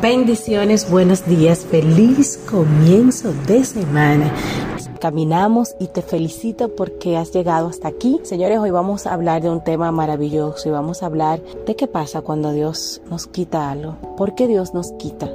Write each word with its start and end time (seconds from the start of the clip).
Bendiciones, 0.00 0.88
buenos 0.88 1.26
días, 1.26 1.64
feliz 1.64 2.38
comienzo 2.48 3.32
de 3.48 3.64
semana. 3.64 4.32
Caminamos 5.00 5.74
y 5.80 5.88
te 5.88 6.02
felicito 6.02 6.76
porque 6.76 7.16
has 7.16 7.32
llegado 7.32 7.66
hasta 7.66 7.88
aquí. 7.88 8.20
Señores, 8.22 8.60
hoy 8.60 8.70
vamos 8.70 9.06
a 9.06 9.14
hablar 9.14 9.42
de 9.42 9.50
un 9.50 9.64
tema 9.64 9.90
maravilloso 9.90 10.68
y 10.68 10.72
vamos 10.72 11.02
a 11.02 11.06
hablar 11.06 11.40
de 11.66 11.74
qué 11.74 11.88
pasa 11.88 12.22
cuando 12.22 12.52
Dios 12.52 13.02
nos 13.10 13.26
quita 13.26 13.70
algo. 13.70 13.96
¿Por 14.16 14.36
qué 14.36 14.46
Dios 14.46 14.72
nos 14.72 14.92
quita? 14.92 15.28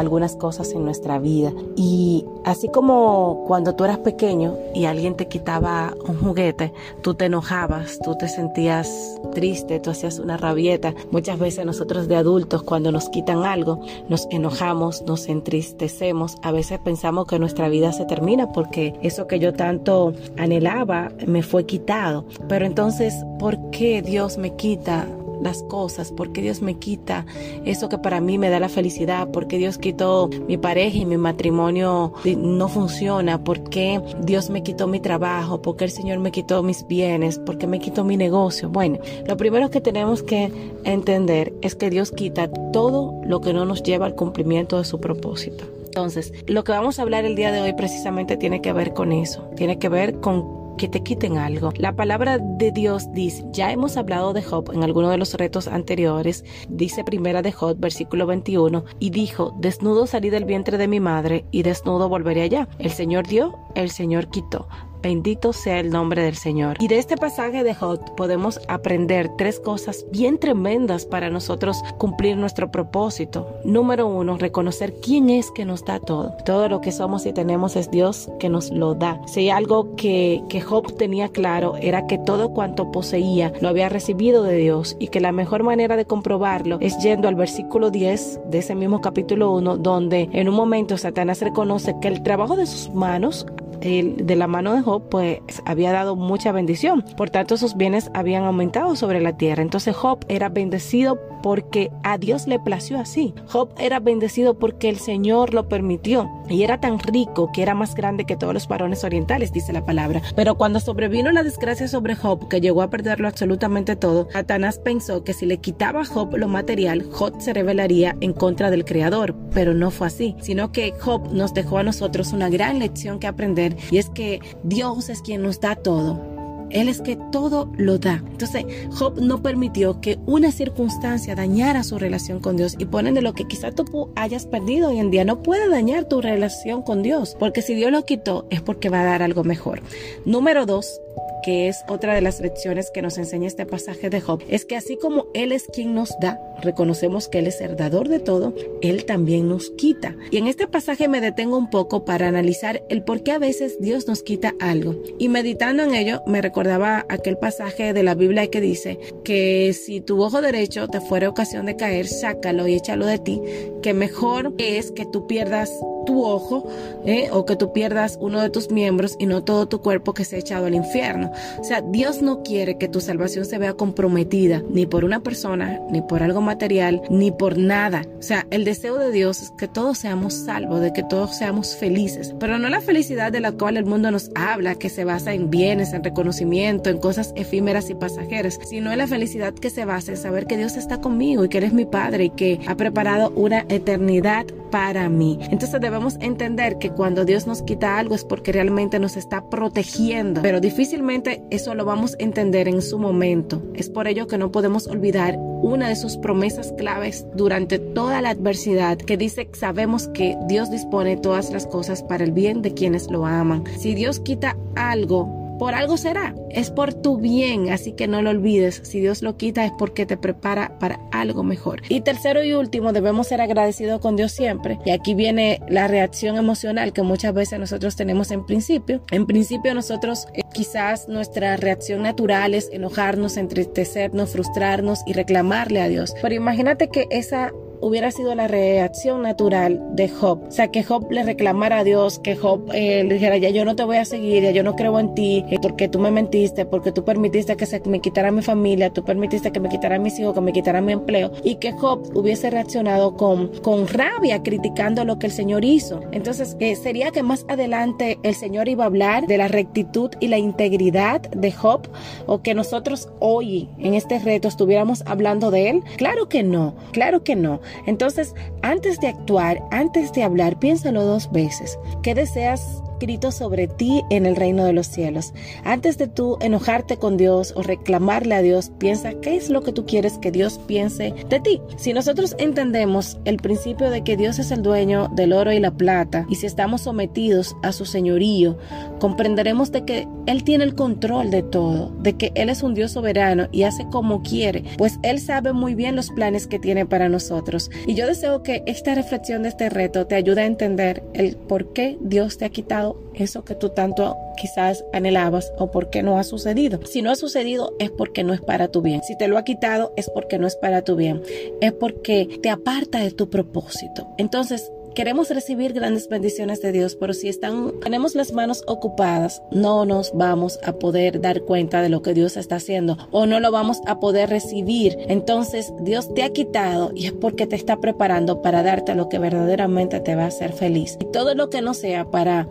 Algunas 0.00 0.36
cosas 0.36 0.72
en 0.72 0.84
nuestra 0.84 1.18
vida. 1.18 1.52
Y 1.76 2.24
así 2.44 2.68
como 2.68 3.44
cuando 3.46 3.74
tú 3.74 3.84
eras 3.84 3.98
pequeño 3.98 4.56
y 4.74 4.86
alguien 4.86 5.14
te 5.14 5.28
quitaba 5.28 5.94
un 6.06 6.18
juguete, 6.18 6.72
tú 7.02 7.14
te 7.14 7.26
enojabas, 7.26 7.98
tú 8.02 8.16
te 8.16 8.28
sentías 8.28 9.20
triste, 9.34 9.80
tú 9.80 9.90
hacías 9.90 10.18
una 10.18 10.36
rabieta. 10.36 10.94
Muchas 11.10 11.38
veces 11.38 11.64
nosotros 11.64 12.08
de 12.08 12.16
adultos 12.16 12.62
cuando 12.62 12.92
nos 12.92 13.08
quitan 13.08 13.44
algo, 13.44 13.80
nos 14.08 14.26
enojamos, 14.30 15.02
nos 15.02 15.28
entristecemos. 15.28 16.36
A 16.42 16.52
veces 16.52 16.78
pensamos 16.80 17.26
que 17.26 17.38
nuestra 17.38 17.68
vida 17.68 17.92
se 17.92 18.04
termina 18.06 18.52
porque 18.52 18.94
eso 19.02 19.26
que 19.26 19.38
yo 19.38 19.52
tanto 19.52 20.12
anhelaba 20.38 21.10
me 21.26 21.42
fue 21.42 21.66
quitado. 21.66 22.24
Pero 22.48 22.66
entonces, 22.66 23.14
¿por 23.38 23.70
qué 23.70 24.02
Dios 24.02 24.38
me 24.38 24.56
quita 24.56 25.06
las 25.40 25.62
cosas, 25.64 26.12
porque 26.12 26.42
Dios 26.42 26.62
me 26.62 26.74
quita 26.74 27.26
eso 27.64 27.88
que 27.88 27.98
para 27.98 28.20
mí 28.20 28.38
me 28.38 28.50
da 28.50 28.60
la 28.60 28.68
felicidad, 28.68 29.28
porque 29.32 29.58
Dios 29.58 29.78
quitó 29.78 30.28
mi 30.46 30.56
pareja 30.56 30.98
y 30.98 31.06
mi 31.06 31.16
matrimonio 31.16 32.12
no 32.24 32.68
funciona, 32.68 33.42
porque 33.42 34.00
Dios 34.22 34.50
me 34.50 34.62
quitó 34.62 34.86
mi 34.86 35.00
trabajo, 35.00 35.62
porque 35.62 35.84
el 35.84 35.90
Señor 35.90 36.18
me 36.18 36.32
quitó 36.32 36.62
mis 36.62 36.86
bienes, 36.86 37.38
porque 37.38 37.66
me 37.66 37.78
quitó 37.78 38.04
mi 38.04 38.16
negocio. 38.16 38.68
Bueno, 38.68 38.98
lo 39.26 39.36
primero 39.36 39.70
que 39.70 39.80
tenemos 39.80 40.22
que 40.22 40.52
entender 40.84 41.52
es 41.62 41.74
que 41.74 41.90
Dios 41.90 42.10
quita 42.10 42.50
todo 42.72 43.20
lo 43.24 43.40
que 43.40 43.52
no 43.52 43.64
nos 43.64 43.82
lleva 43.82 44.06
al 44.06 44.14
cumplimiento 44.14 44.78
de 44.78 44.84
su 44.84 45.00
propósito. 45.00 45.64
Entonces, 45.84 46.32
lo 46.46 46.62
que 46.62 46.70
vamos 46.70 46.98
a 46.98 47.02
hablar 47.02 47.24
el 47.24 47.34
día 47.34 47.50
de 47.50 47.60
hoy 47.60 47.72
precisamente 47.72 48.36
tiene 48.36 48.62
que 48.62 48.72
ver 48.72 48.94
con 48.94 49.10
eso, 49.10 49.42
tiene 49.56 49.78
que 49.80 49.88
ver 49.88 50.20
con 50.20 50.59
que 50.80 50.88
te 50.88 51.02
quiten 51.02 51.36
algo. 51.36 51.74
La 51.76 51.94
palabra 51.94 52.38
de 52.38 52.72
Dios 52.72 53.12
dice, 53.12 53.44
ya 53.52 53.70
hemos 53.70 53.98
hablado 53.98 54.32
de 54.32 54.42
Job 54.42 54.70
en 54.72 54.82
alguno 54.82 55.10
de 55.10 55.18
los 55.18 55.34
retos 55.34 55.68
anteriores, 55.68 56.42
dice 56.70 57.04
primera 57.04 57.42
de 57.42 57.52
Job, 57.52 57.76
versículo 57.78 58.26
21, 58.26 58.86
y 58.98 59.10
dijo, 59.10 59.54
desnudo 59.58 60.06
salí 60.06 60.30
del 60.30 60.46
vientre 60.46 60.78
de 60.78 60.88
mi 60.88 60.98
madre 60.98 61.44
y 61.50 61.64
desnudo 61.64 62.08
volveré 62.08 62.40
allá. 62.40 62.66
El 62.78 62.92
Señor 62.92 63.26
dio, 63.26 63.58
el 63.74 63.90
Señor 63.90 64.30
quitó. 64.30 64.68
Bendito 65.02 65.52
sea 65.52 65.80
el 65.80 65.90
nombre 65.90 66.22
del 66.22 66.36
Señor. 66.36 66.76
Y 66.80 66.88
de 66.88 66.98
este 66.98 67.16
pasaje 67.16 67.64
de 67.64 67.74
Job 67.74 68.14
podemos 68.16 68.60
aprender 68.68 69.30
tres 69.38 69.58
cosas 69.58 70.04
bien 70.12 70.38
tremendas 70.38 71.06
para 71.06 71.30
nosotros 71.30 71.82
cumplir 71.98 72.36
nuestro 72.36 72.70
propósito. 72.70 73.58
Número 73.64 74.06
uno, 74.06 74.36
reconocer 74.36 74.94
quién 75.00 75.30
es 75.30 75.50
que 75.50 75.64
nos 75.64 75.84
da 75.84 76.00
todo. 76.00 76.34
Todo 76.44 76.68
lo 76.68 76.80
que 76.80 76.92
somos 76.92 77.24
y 77.26 77.32
tenemos 77.32 77.76
es 77.76 77.90
Dios 77.90 78.30
que 78.38 78.48
nos 78.48 78.70
lo 78.70 78.94
da. 78.94 79.20
Si 79.26 79.48
algo 79.48 79.96
que, 79.96 80.42
que 80.48 80.60
Job 80.60 80.96
tenía 80.96 81.28
claro 81.28 81.76
era 81.80 82.06
que 82.06 82.18
todo 82.18 82.50
cuanto 82.50 82.92
poseía 82.92 83.52
lo 83.60 83.68
había 83.68 83.88
recibido 83.88 84.42
de 84.42 84.56
Dios 84.56 84.96
y 84.98 85.08
que 85.08 85.20
la 85.20 85.32
mejor 85.32 85.62
manera 85.62 85.96
de 85.96 86.04
comprobarlo 86.04 86.78
es 86.80 86.98
yendo 86.98 87.28
al 87.28 87.34
versículo 87.34 87.90
10 87.90 88.40
de 88.46 88.58
ese 88.58 88.74
mismo 88.74 89.00
capítulo 89.00 89.52
1 89.52 89.78
donde 89.78 90.28
en 90.32 90.48
un 90.48 90.54
momento 90.54 90.98
Satanás 90.98 91.40
reconoce 91.40 91.94
que 92.00 92.08
el 92.08 92.22
trabajo 92.22 92.56
de 92.56 92.66
sus 92.66 92.90
manos 92.90 93.46
de 93.80 94.36
la 94.36 94.46
mano 94.46 94.74
de 94.74 94.82
Job, 94.82 95.08
pues 95.08 95.40
había 95.64 95.92
dado 95.92 96.16
mucha 96.16 96.52
bendición. 96.52 97.04
Por 97.16 97.30
tanto, 97.30 97.56
sus 97.56 97.76
bienes 97.76 98.10
habían 98.14 98.44
aumentado 98.44 98.96
sobre 98.96 99.20
la 99.20 99.36
tierra. 99.36 99.62
Entonces 99.62 99.96
Job 99.96 100.24
era 100.28 100.48
bendecido 100.48 101.18
porque 101.42 101.90
a 102.02 102.18
Dios 102.18 102.46
le 102.46 102.58
plació 102.58 102.98
así. 102.98 103.34
Job 103.46 103.70
era 103.78 104.00
bendecido 104.00 104.58
porque 104.58 104.88
el 104.88 104.98
Señor 104.98 105.54
lo 105.54 105.68
permitió. 105.68 106.30
Y 106.48 106.62
era 106.62 106.80
tan 106.80 106.98
rico 106.98 107.50
que 107.52 107.62
era 107.62 107.74
más 107.74 107.94
grande 107.94 108.24
que 108.24 108.36
todos 108.36 108.52
los 108.52 108.68
varones 108.68 109.04
orientales, 109.04 109.52
dice 109.52 109.72
la 109.72 109.84
palabra. 109.84 110.20
Pero 110.34 110.56
cuando 110.56 110.80
sobrevino 110.80 111.30
la 111.30 111.42
desgracia 111.42 111.88
sobre 111.88 112.16
Job, 112.16 112.48
que 112.48 112.60
llegó 112.60 112.82
a 112.82 112.90
perderlo 112.90 113.28
absolutamente 113.28 113.96
todo, 113.96 114.28
Satanás 114.32 114.78
pensó 114.78 115.24
que 115.24 115.32
si 115.32 115.46
le 115.46 115.58
quitaba 115.58 116.02
a 116.02 116.04
Job 116.04 116.36
lo 116.36 116.48
material, 116.48 117.06
Job 117.10 117.40
se 117.40 117.52
rebelaría 117.52 118.16
en 118.20 118.32
contra 118.32 118.70
del 118.70 118.84
Creador. 118.84 119.34
Pero 119.54 119.74
no 119.74 119.90
fue 119.90 120.08
así, 120.08 120.36
sino 120.40 120.72
que 120.72 120.92
Job 121.00 121.32
nos 121.32 121.54
dejó 121.54 121.78
a 121.78 121.82
nosotros 121.82 122.32
una 122.32 122.48
gran 122.48 122.78
lección 122.78 123.18
que 123.18 123.26
aprender 123.26 123.69
y 123.90 123.98
es 123.98 124.10
que 124.10 124.40
Dios 124.62 125.08
es 125.08 125.22
quien 125.22 125.42
nos 125.42 125.60
da 125.60 125.76
todo. 125.76 126.40
Él 126.70 126.88
es 126.88 127.00
que 127.00 127.16
todo 127.32 127.70
lo 127.76 127.98
da. 127.98 128.22
Entonces, 128.30 128.64
Job 128.90 129.20
no 129.20 129.42
permitió 129.42 130.00
que 130.00 130.18
una 130.26 130.52
circunstancia 130.52 131.34
dañara 131.34 131.82
su 131.82 131.98
relación 131.98 132.40
con 132.40 132.56
Dios 132.56 132.76
y 132.78 132.84
ponen 132.84 133.14
de 133.14 133.22
lo 133.22 133.34
que 133.34 133.46
quizá 133.46 133.72
tú 133.72 134.10
hayas 134.14 134.46
perdido 134.46 134.90
hoy 134.90 135.00
en 135.00 135.10
día. 135.10 135.24
No 135.24 135.42
puede 135.42 135.68
dañar 135.68 136.04
tu 136.04 136.20
relación 136.20 136.82
con 136.82 137.02
Dios, 137.02 137.36
porque 137.38 137.62
si 137.62 137.74
Dios 137.74 137.90
lo 137.90 138.04
quitó 138.04 138.46
es 138.50 138.62
porque 138.62 138.88
va 138.88 139.00
a 139.00 139.04
dar 139.04 139.22
algo 139.22 139.42
mejor. 139.42 139.82
Número 140.24 140.64
dos, 140.64 141.00
que 141.42 141.68
es 141.68 141.84
otra 141.88 142.14
de 142.14 142.20
las 142.20 142.40
lecciones 142.40 142.90
que 142.90 143.02
nos 143.02 143.18
enseña 143.18 143.46
este 143.46 143.66
pasaje 143.66 144.10
de 144.10 144.20
Job, 144.20 144.42
es 144.48 144.64
que 144.64 144.76
así 144.76 144.96
como 144.96 145.26
Él 145.34 145.52
es 145.52 145.64
quien 145.64 145.94
nos 145.94 146.18
da, 146.20 146.40
reconocemos 146.62 147.28
que 147.28 147.38
Él 147.38 147.46
es 147.46 147.60
el 147.60 147.76
dador 147.76 148.08
de 148.08 148.18
todo, 148.18 148.54
Él 148.82 149.04
también 149.04 149.48
nos 149.48 149.70
quita. 149.70 150.16
Y 150.30 150.38
en 150.38 150.46
este 150.46 150.66
pasaje 150.66 151.08
me 151.08 151.20
detengo 151.20 151.56
un 151.56 151.70
poco 151.70 152.04
para 152.04 152.28
analizar 152.28 152.82
el 152.88 153.02
por 153.02 153.22
qué 153.22 153.32
a 153.32 153.38
veces 153.38 153.80
Dios 153.80 154.06
nos 154.06 154.22
quita 154.22 154.54
algo. 154.60 154.96
Y 155.18 155.28
meditando 155.28 155.82
en 155.82 155.94
ello, 155.94 156.22
me 156.26 156.42
recordaba 156.42 157.06
aquel 157.08 157.36
pasaje 157.38 157.92
de 157.92 158.02
la 158.02 158.14
Biblia 158.14 158.46
que 158.48 158.60
dice 158.60 158.98
que 159.24 159.72
si 159.72 160.00
tu 160.00 160.22
ojo 160.22 160.40
derecho 160.40 160.88
te 160.88 161.00
fuera 161.00 161.28
ocasión 161.28 161.66
de 161.66 161.76
caer, 161.76 162.06
sácalo 162.06 162.66
y 162.66 162.74
échalo 162.74 163.06
de 163.06 163.18
ti, 163.18 163.40
que 163.82 163.94
mejor 163.94 164.54
es 164.58 164.90
que 164.90 165.06
tú 165.06 165.26
pierdas 165.26 165.70
tu 166.04 166.24
ojo 166.24 166.66
¿eh? 167.04 167.28
o 167.32 167.44
que 167.44 167.56
tú 167.56 167.72
pierdas 167.72 168.18
uno 168.20 168.40
de 168.40 168.50
tus 168.50 168.70
miembros 168.70 169.16
y 169.18 169.26
no 169.26 169.42
todo 169.42 169.68
tu 169.68 169.80
cuerpo 169.80 170.14
que 170.14 170.24
se 170.24 170.36
ha 170.36 170.38
echado 170.38 170.66
al 170.66 170.74
infierno. 170.74 171.32
O 171.58 171.64
sea, 171.64 171.80
Dios 171.82 172.22
no 172.22 172.42
quiere 172.42 172.78
que 172.78 172.88
tu 172.88 173.00
salvación 173.00 173.44
se 173.44 173.58
vea 173.58 173.74
comprometida 173.74 174.62
ni 174.70 174.86
por 174.86 175.04
una 175.04 175.20
persona, 175.20 175.80
ni 175.90 176.02
por 176.02 176.22
algo 176.22 176.40
material, 176.40 177.02
ni 177.10 177.30
por 177.30 177.58
nada. 177.58 178.04
O 178.18 178.22
sea, 178.22 178.46
el 178.50 178.64
deseo 178.64 178.98
de 178.98 179.10
Dios 179.10 179.42
es 179.42 179.50
que 179.52 179.68
todos 179.68 179.98
seamos 179.98 180.34
salvos, 180.34 180.80
de 180.80 180.92
que 180.92 181.02
todos 181.02 181.36
seamos 181.36 181.76
felices, 181.76 182.34
pero 182.38 182.58
no 182.58 182.68
la 182.68 182.80
felicidad 182.80 183.32
de 183.32 183.40
la 183.40 183.52
cual 183.52 183.76
el 183.76 183.84
mundo 183.84 184.10
nos 184.10 184.30
habla, 184.34 184.74
que 184.74 184.88
se 184.88 185.04
basa 185.04 185.34
en 185.34 185.50
bienes, 185.50 185.92
en 185.92 186.04
reconocimiento, 186.04 186.90
en 186.90 186.98
cosas 186.98 187.32
efímeras 187.36 187.90
y 187.90 187.94
pasajeras, 187.94 188.58
sino 188.68 188.92
en 188.92 188.98
la 188.98 189.06
felicidad 189.06 189.54
que 189.54 189.70
se 189.70 189.84
basa 189.84 190.12
en 190.12 190.18
saber 190.18 190.46
que 190.46 190.56
Dios 190.56 190.76
está 190.76 191.00
conmigo 191.00 191.44
y 191.44 191.48
que 191.48 191.58
eres 191.58 191.72
mi 191.72 191.84
Padre 191.84 192.24
y 192.24 192.30
que 192.30 192.60
ha 192.66 192.76
preparado 192.76 193.30
una 193.30 193.64
eternidad 193.68 194.46
para 194.70 195.08
mí. 195.08 195.38
Entonces 195.50 195.80
debemos 195.80 196.16
entender 196.20 196.78
que 196.78 196.90
cuando 196.90 197.24
Dios 197.24 197.46
nos 197.46 197.62
quita 197.62 197.98
algo 197.98 198.14
es 198.14 198.24
porque 198.24 198.52
realmente 198.52 198.98
nos 198.98 199.16
está 199.16 199.48
protegiendo, 199.48 200.42
pero 200.42 200.60
difícilmente 200.60 201.42
eso 201.50 201.74
lo 201.74 201.84
vamos 201.84 202.14
a 202.14 202.22
entender 202.22 202.68
en 202.68 202.82
su 202.82 202.98
momento. 202.98 203.62
Es 203.74 203.88
por 203.90 204.08
ello 204.08 204.26
que 204.26 204.38
no 204.38 204.52
podemos 204.52 204.86
olvidar 204.86 205.36
una 205.62 205.88
de 205.88 205.96
sus 205.96 206.16
promesas 206.16 206.72
claves 206.78 207.26
durante 207.34 207.78
toda 207.78 208.22
la 208.22 208.30
adversidad 208.30 208.96
que 208.96 209.16
dice 209.16 209.48
sabemos 209.52 210.08
que 210.08 210.36
Dios 210.48 210.70
dispone 210.70 211.16
todas 211.16 211.50
las 211.50 211.66
cosas 211.66 212.02
para 212.02 212.24
el 212.24 212.32
bien 212.32 212.62
de 212.62 212.72
quienes 212.72 213.10
lo 213.10 213.26
aman. 213.26 213.64
Si 213.78 213.94
Dios 213.94 214.20
quita 214.20 214.56
algo, 214.74 215.39
por 215.60 215.74
algo 215.74 215.98
será, 215.98 216.34
es 216.48 216.70
por 216.70 216.94
tu 216.94 217.18
bien, 217.18 217.70
así 217.70 217.92
que 217.92 218.08
no 218.08 218.22
lo 218.22 218.30
olvides, 218.30 218.80
si 218.82 218.98
Dios 218.98 219.20
lo 219.20 219.36
quita 219.36 219.66
es 219.66 219.72
porque 219.78 220.06
te 220.06 220.16
prepara 220.16 220.78
para 220.78 220.98
algo 221.12 221.42
mejor. 221.42 221.82
Y 221.90 222.00
tercero 222.00 222.42
y 222.42 222.54
último, 222.54 222.94
debemos 222.94 223.26
ser 223.26 223.42
agradecidos 223.42 224.00
con 224.00 224.16
Dios 224.16 224.32
siempre, 224.32 224.78
y 224.86 224.90
aquí 224.90 225.14
viene 225.14 225.60
la 225.68 225.86
reacción 225.86 226.38
emocional 226.38 226.94
que 226.94 227.02
muchas 227.02 227.34
veces 227.34 227.60
nosotros 227.60 227.94
tenemos 227.94 228.30
en 228.30 228.46
principio. 228.46 229.02
En 229.10 229.26
principio 229.26 229.74
nosotros 229.74 230.28
eh, 230.32 230.40
quizás 230.54 231.10
nuestra 231.10 231.58
reacción 231.58 232.04
natural 232.04 232.54
es 232.54 232.70
enojarnos, 232.72 233.36
entristecernos, 233.36 234.30
frustrarnos 234.30 235.00
y 235.06 235.12
reclamarle 235.12 235.82
a 235.82 235.88
Dios, 235.88 236.14
pero 236.22 236.34
imagínate 236.34 236.88
que 236.88 237.06
esa 237.10 237.52
hubiera 237.80 238.10
sido 238.10 238.34
la 238.34 238.48
reacción 238.48 239.22
natural 239.22 239.80
de 239.92 240.08
Job. 240.08 240.42
O 240.46 240.50
sea, 240.50 240.68
que 240.68 240.82
Job 240.82 241.10
le 241.10 241.22
reclamara 241.22 241.78
a 241.78 241.84
Dios, 241.84 242.18
que 242.18 242.36
Job 242.36 242.70
eh, 242.72 243.04
le 243.04 243.14
dijera, 243.14 243.36
ya 243.38 243.50
yo 243.50 243.64
no 243.64 243.76
te 243.76 243.84
voy 243.84 243.96
a 243.96 244.04
seguir, 244.04 244.42
ya 244.42 244.50
yo 244.50 244.62
no 244.62 244.76
creo 244.76 244.98
en 244.98 245.14
ti, 245.14 245.44
eh, 245.50 245.58
porque 245.60 245.88
tú 245.88 245.98
me 245.98 246.10
mentiste, 246.10 246.64
porque 246.66 246.92
tú 246.92 247.04
permitiste 247.04 247.56
que 247.56 247.66
se 247.66 247.80
me 247.86 248.00
quitara 248.00 248.30
mi 248.30 248.42
familia, 248.42 248.90
tú 248.90 249.04
permitiste 249.04 249.52
que 249.52 249.60
me 249.60 249.68
quitaran 249.68 250.02
mis 250.02 250.18
hijos, 250.18 250.34
que 250.34 250.40
me 250.40 250.52
quitaran 250.52 250.84
mi 250.84 250.92
empleo, 250.92 251.32
y 251.42 251.56
que 251.56 251.72
Job 251.72 252.10
hubiese 252.14 252.50
reaccionado 252.50 253.16
con, 253.16 253.48
con 253.62 253.88
rabia 253.88 254.42
criticando 254.42 255.04
lo 255.04 255.18
que 255.18 255.26
el 255.26 255.32
Señor 255.32 255.64
hizo. 255.64 256.00
Entonces, 256.12 256.56
eh, 256.60 256.76
sería 256.76 257.10
que 257.10 257.22
más 257.22 257.44
adelante 257.48 258.18
el 258.22 258.34
Señor 258.34 258.68
iba 258.68 258.84
a 258.84 258.86
hablar 258.86 259.26
de 259.26 259.38
la 259.38 259.48
rectitud 259.48 260.10
y 260.20 260.28
la 260.28 260.38
integridad 260.38 261.22
de 261.22 261.52
Job, 261.52 261.88
o 262.26 262.42
que 262.42 262.54
nosotros 262.54 263.08
hoy 263.18 263.68
en 263.78 263.94
este 263.94 264.18
reto 264.18 264.48
estuviéramos 264.48 265.02
hablando 265.06 265.50
de 265.50 265.70
él. 265.70 265.82
Claro 265.96 266.28
que 266.28 266.42
no, 266.42 266.74
claro 266.92 267.22
que 267.24 267.36
no. 267.36 267.60
Entonces, 267.86 268.34
antes 268.62 269.00
de 269.00 269.08
actuar, 269.08 269.62
antes 269.70 270.12
de 270.12 270.22
hablar, 270.22 270.58
piénsalo 270.58 271.04
dos 271.04 271.30
veces. 271.32 271.78
¿Qué 272.02 272.14
deseas 272.14 272.82
escrito 273.00 273.32
sobre 273.32 273.66
ti 273.66 274.02
en 274.10 274.26
el 274.26 274.36
reino 274.36 274.62
de 274.66 274.74
los 274.74 274.86
cielos. 274.86 275.32
Antes 275.64 275.96
de 275.96 276.06
tú 276.06 276.36
enojarte 276.42 276.98
con 276.98 277.16
Dios 277.16 277.54
o 277.56 277.62
reclamarle 277.62 278.34
a 278.34 278.42
Dios, 278.42 278.70
piensa 278.78 279.14
qué 279.14 279.36
es 279.36 279.48
lo 279.48 279.62
que 279.62 279.72
tú 279.72 279.86
quieres 279.86 280.18
que 280.18 280.30
Dios 280.30 280.60
piense 280.66 281.14
de 281.30 281.40
ti. 281.40 281.62
Si 281.76 281.94
nosotros 281.94 282.36
entendemos 282.38 283.18
el 283.24 283.38
principio 283.38 283.88
de 283.88 284.04
que 284.04 284.18
Dios 284.18 284.38
es 284.38 284.50
el 284.50 284.62
dueño 284.62 285.08
del 285.16 285.32
oro 285.32 285.50
y 285.50 285.60
la 285.60 285.70
plata 285.70 286.26
y 286.28 286.34
si 286.34 286.44
estamos 286.44 286.82
sometidos 286.82 287.56
a 287.62 287.72
su 287.72 287.86
señorío, 287.86 288.58
comprenderemos 288.98 289.72
de 289.72 289.86
que 289.86 290.06
Él 290.26 290.44
tiene 290.44 290.64
el 290.64 290.74
control 290.74 291.30
de 291.30 291.42
todo, 291.42 291.90
de 292.00 292.18
que 292.18 292.32
Él 292.34 292.50
es 292.50 292.62
un 292.62 292.74
Dios 292.74 292.92
soberano 292.92 293.48
y 293.50 293.62
hace 293.62 293.86
como 293.90 294.22
quiere, 294.22 294.64
pues 294.76 294.98
Él 295.02 295.20
sabe 295.20 295.54
muy 295.54 295.74
bien 295.74 295.96
los 295.96 296.10
planes 296.10 296.46
que 296.46 296.58
tiene 296.58 296.84
para 296.84 297.08
nosotros. 297.08 297.59
Y 297.86 297.94
yo 297.94 298.06
deseo 298.06 298.42
que 298.42 298.62
esta 298.66 298.94
reflexión 298.94 299.42
de 299.42 299.50
este 299.50 299.68
reto 299.68 300.06
te 300.06 300.14
ayude 300.14 300.42
a 300.42 300.46
entender 300.46 301.02
el 301.12 301.36
por 301.36 301.72
qué 301.72 301.98
Dios 302.00 302.38
te 302.38 302.44
ha 302.44 302.50
quitado 302.50 302.96
eso 303.14 303.44
que 303.44 303.54
tú 303.54 303.70
tanto 303.70 304.16
quizás 304.36 304.84
anhelabas 304.92 305.52
o 305.58 305.70
porque 305.70 306.02
no 306.02 306.18
ha 306.18 306.24
sucedido. 306.24 306.80
Si 306.86 307.02
no 307.02 307.10
ha 307.10 307.16
sucedido 307.16 307.74
es 307.78 307.90
porque 307.90 308.24
no 308.24 308.32
es 308.32 308.40
para 308.40 308.68
tu 308.68 308.80
bien. 308.80 309.02
Si 309.02 309.16
te 309.16 309.28
lo 309.28 309.36
ha 309.36 309.44
quitado 309.44 309.92
es 309.96 310.08
porque 310.08 310.38
no 310.38 310.46
es 310.46 310.56
para 310.56 310.82
tu 310.82 310.96
bien. 310.96 311.22
Es 311.60 311.72
porque 311.72 312.38
te 312.42 312.48
aparta 312.48 313.00
de 313.00 313.10
tu 313.10 313.28
propósito. 313.28 314.08
Entonces, 314.16 314.70
Queremos 315.00 315.30
recibir 315.30 315.72
grandes 315.72 316.10
bendiciones 316.10 316.60
de 316.60 316.72
Dios, 316.72 316.94
pero 316.94 317.14
si 317.14 317.30
están, 317.30 317.72
tenemos 317.80 318.14
las 318.14 318.34
manos 318.34 318.62
ocupadas, 318.66 319.42
no 319.50 319.86
nos 319.86 320.12
vamos 320.12 320.60
a 320.62 320.74
poder 320.74 321.22
dar 321.22 321.40
cuenta 321.40 321.80
de 321.80 321.88
lo 321.88 322.02
que 322.02 322.12
Dios 322.12 322.36
está 322.36 322.56
haciendo 322.56 322.98
o 323.10 323.24
no 323.24 323.40
lo 323.40 323.50
vamos 323.50 323.80
a 323.86 323.98
poder 323.98 324.28
recibir. 324.28 324.98
Entonces 325.08 325.72
Dios 325.80 326.12
te 326.12 326.22
ha 326.22 326.34
quitado 326.34 326.92
y 326.94 327.06
es 327.06 327.12
porque 327.12 327.46
te 327.46 327.56
está 327.56 327.78
preparando 327.78 328.42
para 328.42 328.62
darte 328.62 328.94
lo 328.94 329.08
que 329.08 329.18
verdaderamente 329.18 330.00
te 330.00 330.16
va 330.16 330.24
a 330.24 330.26
hacer 330.26 330.52
feliz. 330.52 330.98
Y 331.00 331.06
todo 331.06 331.34
lo 331.34 331.48
que 331.48 331.62
no 331.62 331.72
sea 331.72 332.10
para 332.10 332.50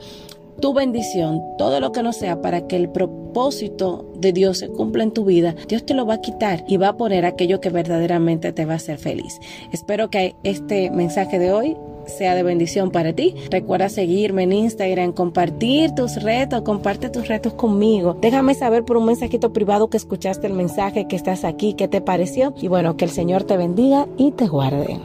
tu 0.60 0.74
bendición, 0.74 1.44
todo 1.60 1.80
lo 1.80 1.92
que 1.92 2.01
no 2.01 2.13
sea 2.13 2.42
para 2.42 2.66
que 2.66 2.78
el 2.78 2.90
propósito 2.90 4.12
de 4.18 4.34
Dios 4.34 4.57
se 4.57 4.69
cumpla 4.69 5.04
en 5.04 5.12
tu 5.12 5.24
vida, 5.24 5.54
Dios 5.68 5.86
te 5.86 5.94
lo 5.94 6.07
va 6.07 6.16
a 6.16 6.22
quitar 6.22 6.66
y 6.68 6.78
va 6.78 6.88
a 6.88 6.98
poner 6.98 7.28
aquello 7.28 7.62
que 7.62 7.69
verdaderamente 7.69 8.51
te 8.54 8.66
va 8.66 8.74
a 8.74 8.78
hacer 8.78 8.98
feliz. 8.98 9.40
Espero 9.72 10.10
que 10.10 10.36
este 10.44 10.90
mensaje 10.90 11.38
de 11.38 11.54
hoy 11.54 11.78
sea 12.09 12.35
de 12.35 12.44
bendición 12.44 12.91
para 12.91 13.13
ti. 13.13 13.35
Recuerda 13.50 13.89
seguirme 13.89 14.44
en 14.44 14.53
Instagram, 14.53 15.13
compartir 15.13 15.91
tus 15.95 16.21
retos, 16.21 16.61
comparte 16.63 17.09
tus 17.09 17.27
retos 17.27 17.53
conmigo. 17.53 18.17
Déjame 18.21 18.53
saber 18.53 18.83
por 18.83 18.97
un 18.97 19.06
mensajito 19.06 19.53
privado 19.53 19.89
que 19.89 19.97
escuchaste 19.97 20.47
el 20.47 20.53
mensaje, 20.53 21.07
que 21.07 21.15
estás 21.15 21.44
aquí, 21.44 21.73
qué 21.73 21.88
te 21.88 22.01
pareció. 22.01 22.53
Y 22.61 22.67
bueno, 22.67 22.97
que 22.97 23.06
el 23.06 23.11
Señor 23.11 23.44
te 23.44 23.57
bendiga 23.57 24.07
y 24.17 24.31
te 24.31 24.47
guarde. 24.47 25.00